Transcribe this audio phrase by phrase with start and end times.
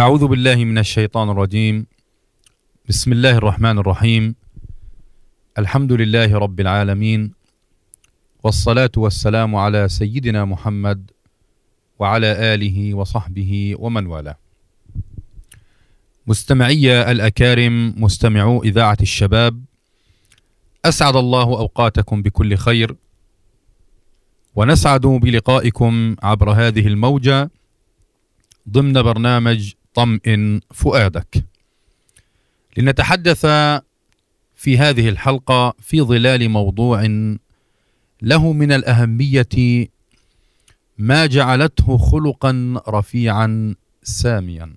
[0.00, 1.86] أعوذ بالله من الشيطان الرجيم.
[2.88, 4.34] بسم الله الرحمن الرحيم.
[5.58, 7.32] الحمد لله رب العالمين.
[8.44, 11.10] والصلاة والسلام على سيدنا محمد
[11.98, 14.36] وعلى آله وصحبه ومن والاه.
[16.26, 19.64] مستمعي الأكارم مستمعو إذاعة الشباب
[20.84, 22.96] أسعد الله أوقاتكم بكل خير.
[24.54, 27.50] ونسعد بلقائكم عبر هذه الموجة
[28.70, 31.44] ضمن برنامج طمئن فؤادك.
[32.76, 33.46] لنتحدث
[34.54, 37.02] في هذه الحلقة في ظلال موضوع
[38.22, 39.88] له من الأهمية
[40.98, 44.74] ما جعلته خلقا رفيعا ساميا.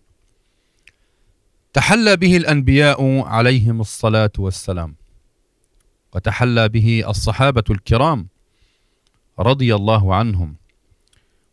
[1.73, 4.95] تحلى به الأنبياء عليهم الصلاة والسلام.
[6.13, 8.27] وتحلى به الصحابة الكرام
[9.39, 10.62] رضي الله عنهم.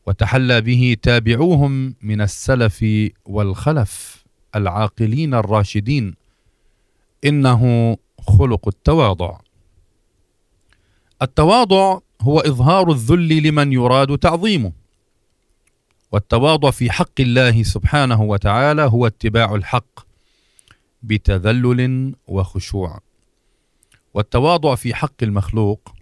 [0.07, 2.85] وتحلى به تابعوهم من السلف
[3.27, 4.25] والخلف
[4.57, 6.15] العاقلين الراشدين.
[7.25, 9.39] إنه خلق التواضع.
[11.23, 14.73] التواضع هو إظهار الذل لمن يراد تعظيمه.
[16.13, 20.07] والتواضع في حق الله سبحانه وتعالى هو اتباع الحق
[21.03, 23.01] بتذلل وخشوع.
[24.15, 25.95] والتواضع في حق المخلوق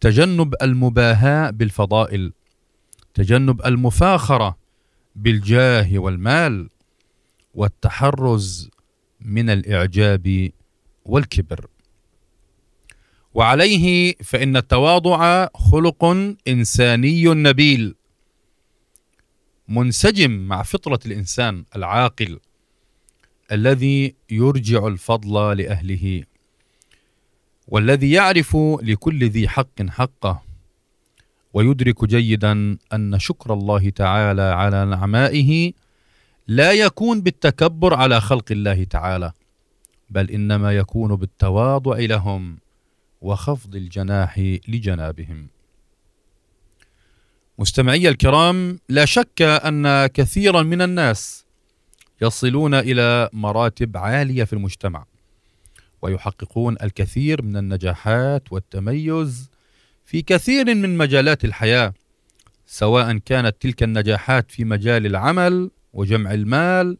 [0.00, 2.32] تجنب المباهاة بالفضائل
[3.14, 4.56] تجنب المفاخرة
[5.16, 6.70] بالجاه والمال
[7.54, 8.70] والتحرز
[9.20, 10.50] من الإعجاب
[11.04, 11.66] والكبر.
[13.34, 16.04] وعليه فإن التواضع خلق
[16.48, 17.94] إنساني نبيل
[19.68, 22.40] منسجم مع فطرة الإنسان العاقل
[23.52, 26.24] الذي يرجع الفضل لأهله
[27.68, 30.42] والذي يعرف لكل ذي حق حقه
[31.54, 35.72] ويدرك جيدا أن شكر الله تعالى على نعمائه
[36.48, 39.32] لا يكون بالتكبر على خلق الله تعالى
[40.10, 42.58] بل إنما يكون بالتواضع لهم
[43.20, 44.38] وخفض الجناح
[44.68, 45.48] لجنابهم.
[47.58, 51.44] مستمعي الكرام لا شك أن كثيرا من الناس
[52.22, 55.06] يصلون إلى مراتب عالية في المجتمع
[56.02, 59.50] ويحققون الكثير من النجاحات والتميز
[60.04, 61.94] في كثير من مجالات الحياة
[62.66, 66.98] سواء كانت تلك النجاحات في مجال العمل وجمع المال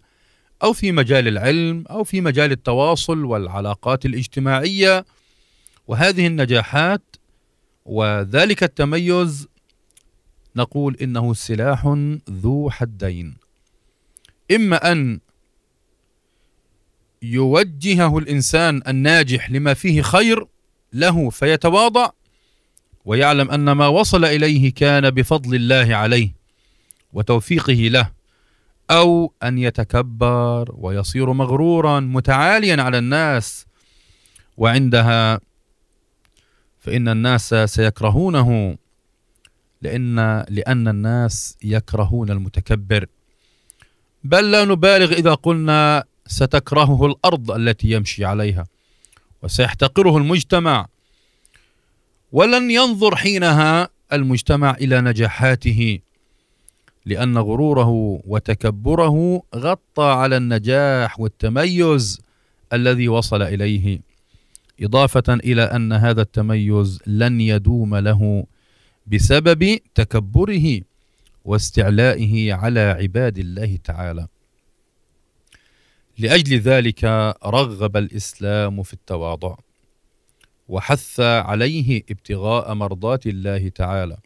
[0.62, 5.04] أو في مجال العلم أو في مجال التواصل والعلاقات الاجتماعية.
[5.86, 7.16] وهذه النجاحات
[7.84, 9.48] وذلك التميز
[10.56, 11.96] نقول إنه سلاح
[12.30, 13.36] ذو حدين.
[14.50, 15.20] إما أن
[17.22, 20.46] يوجهه الإنسان الناجح لما فيه خير
[20.92, 22.10] له فيتواضع
[23.04, 26.34] ويعلم أن ما وصل إليه كان بفضل الله عليه
[27.12, 28.10] وتوفيقه له
[28.90, 33.66] أو أن يتكبر ويصير مغرورا متعاليا على الناس
[34.56, 35.40] وعندها
[36.80, 38.76] فإن الناس سيكرهونه
[39.82, 43.06] لأن لأن الناس يكرهون المتكبر.
[44.24, 48.66] بل لا نبالغ إذا قلنا ستكرهه الأرض التي يمشي عليها
[49.42, 50.86] وسيحتقره المجتمع.
[52.34, 55.98] ولن ينظر حينها المجتمع إلى نجاحاته
[57.06, 62.20] لأن غروره وتكبره غطى على النجاح والتميز
[62.72, 64.00] الذي وصل إليه
[64.80, 68.46] إضافة إلى أن هذا التميز لن يدوم له
[69.06, 70.80] بسبب تكبره
[71.44, 74.26] واستعلائه على عباد الله تعالى.
[76.18, 77.04] لأجل ذلك
[77.46, 79.56] رغب الإسلام في التواضع.
[80.68, 84.16] وحث عليه ابتغاء مرضات الله تعالى.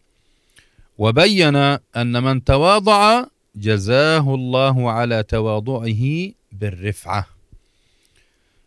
[0.98, 1.56] وبين
[1.96, 3.24] أن من تواضع
[3.56, 7.26] جزاه الله على تواضعه بالرفعة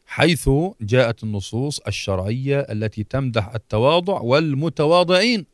[0.05, 0.49] حيث
[0.81, 5.45] جاءت النصوص الشرعية التي تمدح التواضع والمتواضعين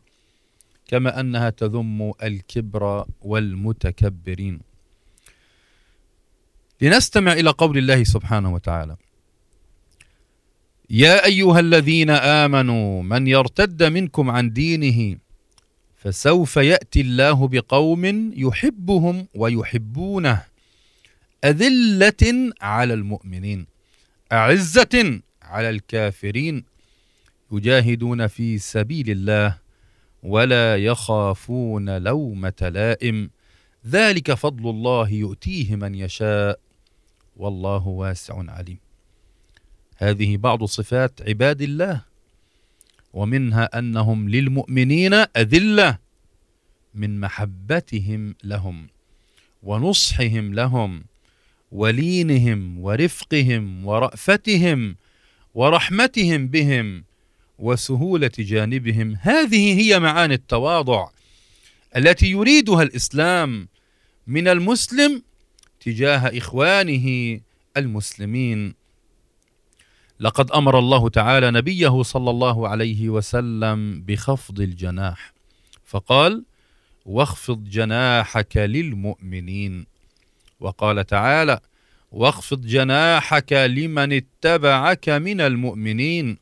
[0.88, 4.60] كما أنها تذم الكبر والمتكبرين.
[6.81, 8.96] لنستمع إلى قول الله سبحانه وتعالى
[10.89, 15.18] يا أيها الذين آمنوا من يرتد منكم عن دينه
[15.98, 20.44] فسوف يأتي الله بقوم يحبهم ويحبونه.
[21.44, 23.68] أذلة على المؤمنين
[24.31, 26.63] أعزة على الكافرين.
[27.51, 29.57] يجاهدون في سبيل الله
[30.24, 33.30] ولا يخافون لومة لائم.
[33.88, 36.60] ذلك فضل الله يؤتيه من يشاء
[37.38, 38.87] والله واسع عليم.
[39.98, 42.02] هذه بعض صفات عباد الله
[43.14, 45.98] ومنها أنهم للمؤمنين أذلة
[46.96, 48.88] من محبتهم لهم
[49.64, 51.04] ونصحهم لهم
[51.72, 54.96] ولينهم ورفقهم ورأفتهم
[55.54, 57.04] ورحمتهم بهم
[57.60, 59.18] وسهولة جانبهم.
[59.22, 61.10] هذه هي معاني التواضع
[61.96, 63.68] التي يريدها الإسلام
[64.28, 65.24] من المسلم
[65.80, 67.40] تجاه إخوانه
[67.78, 68.74] المسلمين.
[70.19, 75.34] لقد أمر الله تعالى نبيه صلى الله عليه وسلم بخفض الجناح.
[75.86, 76.44] فقال
[77.06, 79.86] واخفض جناحك للمؤمنين.
[80.60, 81.60] وقال تعالى
[82.12, 86.38] واخفض جناحك لمن اتبعك من المؤمنين.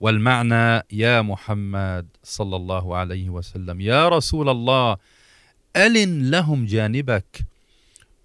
[0.00, 4.96] والمعنى يا محمد صلى الله عليه وسلم يا رسول الله
[5.76, 7.40] ألن لهم جانبك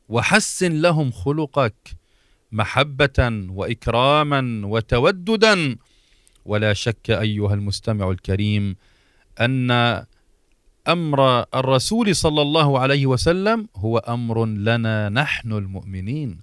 [0.10, 1.76] وحسن لهم خلقك.
[2.56, 3.20] محبة
[3.50, 5.78] وإكراما وتوددا.
[6.46, 8.76] ولا شك أيها المستمع الكريم
[9.42, 9.72] أن
[10.88, 16.40] أمر الرسول صلى الله عليه وسلم هو أمر لنا نحن المؤمنين.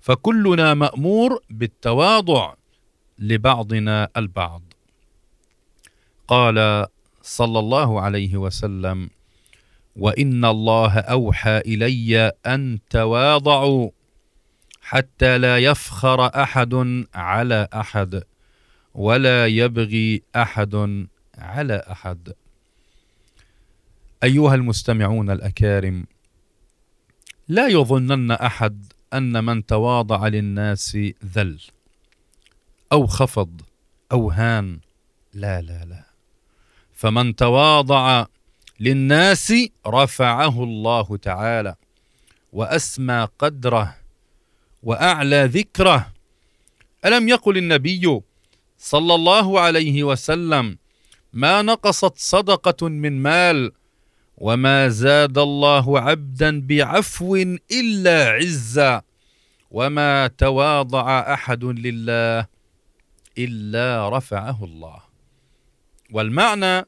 [0.00, 2.54] فكلنا مأمور بالتواضع
[3.18, 4.62] لبعضنا البعض.
[6.28, 6.86] قال
[7.22, 9.10] صلى الله عليه وسلم
[9.96, 13.90] وإن الله أوحى إلي أن تواضعوا
[14.88, 18.22] حتى لا يفخر أحد على أحد
[18.94, 21.06] ولا يبغي أحد
[21.38, 22.32] على أحد.
[24.24, 26.06] أيها المستمعون الأكارم
[27.48, 31.60] لا يظنن أحد أن من تواضع للناس ذل
[32.92, 33.60] أو خفض
[34.12, 34.80] أو هان.
[35.34, 36.04] لا لا لا.
[36.92, 38.26] فمن تواضع
[38.80, 39.52] للناس
[39.86, 41.74] رفعه الله تعالى
[42.52, 44.07] وأسمى قدره
[44.82, 46.12] وأعلى ذكره.
[47.04, 48.20] ألم يقل النبي
[48.78, 50.78] صلى الله عليه وسلم
[51.32, 53.72] ما نقصت صدقة من مال
[54.36, 57.36] وما زاد الله عبدا بعفو
[57.72, 59.02] إلا عزا
[59.70, 62.46] وما تواضع أحد لله
[63.38, 65.00] إلا رفعه الله.
[66.10, 66.86] والمعنى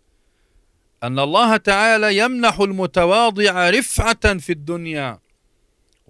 [1.02, 5.18] أن الله تعالى يمنح المتواضع رفعة في الدنيا.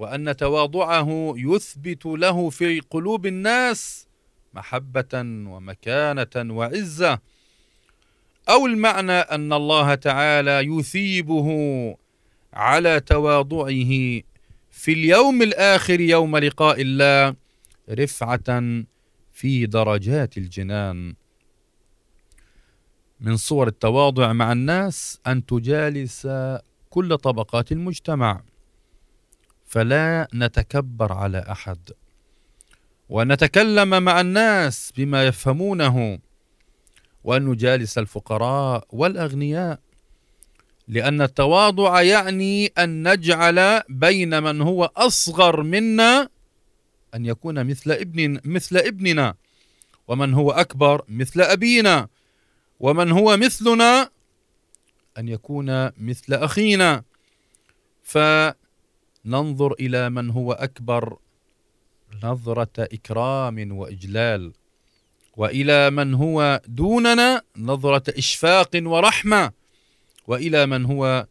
[0.01, 4.09] وأن تواضعه يثبت له في قلوب الناس
[4.55, 5.15] محبة
[5.53, 7.19] ومكانة وعزة.
[8.49, 11.49] أو المعنى أن الله تعالى يثيبه
[12.53, 14.23] على تواضعه
[14.71, 17.35] في اليوم الآخر يوم لقاء الله
[17.91, 18.63] رفعة
[19.33, 21.15] في درجات الجنان.
[23.21, 26.29] من صور التواضع مع الناس أن تجالس
[26.91, 28.43] كل طبقات المجتمع.
[29.71, 31.91] فلا نتكبر على أحد.
[33.09, 36.19] ونتكلم مع الناس بما يفهمونه.
[37.25, 39.81] وان نجالس الفقراء والأغنياء.
[40.89, 46.29] لأن التواضع يعني أن نجعل بين من هو أصغر منا
[47.15, 49.35] أن يكون مثل ابن مثل ابننا.
[50.09, 52.09] ومن هو أكبر مثل أبينا.
[52.81, 54.11] ومن هو مثلنا
[55.19, 57.03] أن يكون مثل أخينا.
[59.25, 61.19] فننظر إلى من هو أكبر
[62.23, 64.53] نظرة إكرام وإجلال.
[65.37, 69.53] وإلى من هو دوننا نظرة إشفاق ورحمة.
[70.27, 71.27] وإلى من هو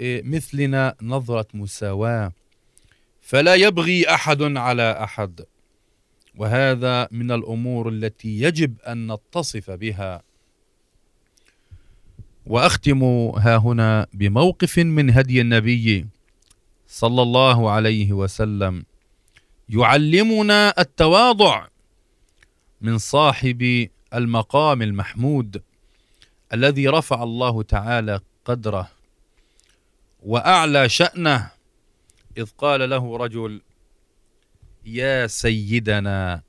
[0.00, 2.32] إيه، مثلنا نظرة مساواة.
[3.20, 5.40] فلا يبغي أحد على أحد.
[6.36, 10.22] وهذا من الأمور التي يجب أن نتصف بها.
[12.46, 13.02] وأختم
[13.36, 16.06] ها هنا بموقف من هدي النبي.
[16.86, 18.84] صلى الله عليه وسلم
[19.68, 21.66] يعلمنا التواضع
[22.80, 25.62] من صاحب المقام المحمود
[26.52, 28.90] الذي رفع الله تعالى قدره
[30.22, 31.50] وأعلى شأنه
[32.38, 33.62] إذ قال له رجل
[34.84, 36.42] يا سيدنا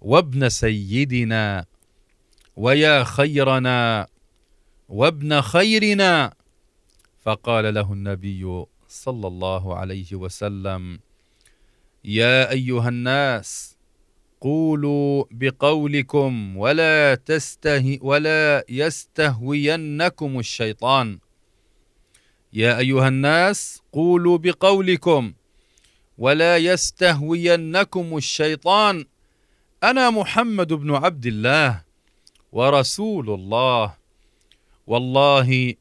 [0.00, 1.66] وابن سيدنا
[2.56, 4.06] ويا خيرنا
[4.88, 6.34] وابن خيرنا.
[7.22, 11.00] فقال له النبي صلى الله عليه وسلم.
[12.04, 13.76] يا أيها الناس
[14.40, 21.18] قولوا بقولكم ولا تستهي ولا يستهوينكم الشيطان.
[22.52, 25.32] يا أيها الناس قولوا بقولكم
[26.18, 29.04] ولا يستهوينكم الشيطان.
[29.82, 31.84] أنا محمد بن عبد الله
[32.52, 33.94] ورسول الله.
[34.86, 35.74] والله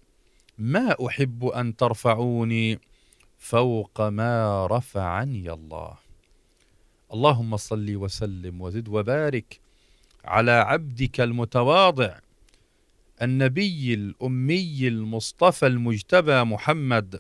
[0.58, 2.89] ما أحب أن ترفعوني.
[3.40, 5.98] فوق ما رفعني الله.
[7.14, 9.60] اللهم صل وسلم وزد وبارك
[10.26, 12.20] على عبدك المتواضع
[13.22, 17.20] النبي الأمي المصطفى المجتبى محمد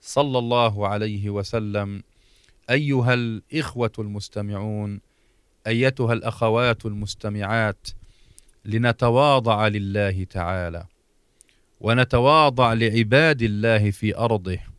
[0.00, 2.02] صلى الله عليه وسلم.
[2.70, 5.00] أيها الإخوة المستمعون
[5.66, 7.88] أيتها الأخوات المستمعات
[8.64, 10.86] لنتواضع لله تعالى
[11.80, 14.75] ونتواضع لعباد الله في أرضه.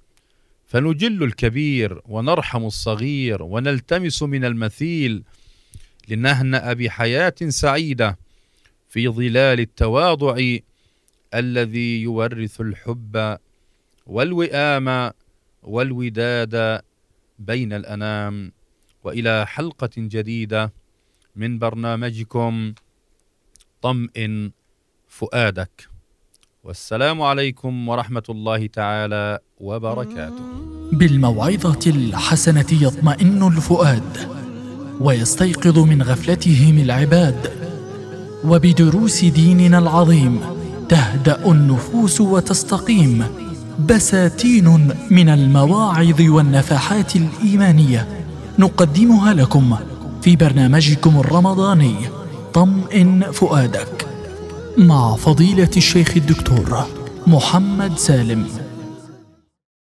[0.68, 5.24] فنجل الكبير ونرحم الصغير ونلتمس من المثيل
[6.08, 8.18] لنهنا بحياه سعيدة
[8.90, 10.58] في ظلال التواضع
[11.34, 13.38] الذي يورث الحب
[14.06, 15.12] والوئام
[15.64, 16.82] والوداد
[17.40, 18.52] بين الأنام.
[19.04, 20.74] وإلى حلقة جديدة
[21.36, 22.74] من برنامجكم
[23.82, 24.52] طمئن
[25.08, 25.97] فؤادك.
[26.68, 30.44] والسلام عليكم ورحمة الله تعالى وبركاته.
[30.92, 34.18] بالموعظة الحسنة يطمئن الفؤاد
[35.00, 37.52] ويستيقظ من غفلتهم العباد
[38.46, 40.40] وبدروس ديننا العظيم
[40.90, 43.24] تهدأ النفوس وتستقيم
[43.80, 48.08] بساتين من المواعظ والنفحات الإيمانية
[48.60, 49.78] نقدمها لكم
[50.22, 51.96] في برنامجكم الرمضاني
[52.54, 54.07] طمئن فؤادك.
[54.78, 56.86] مع فضيلة الشيخ الدكتور
[57.28, 58.67] محمد سالم.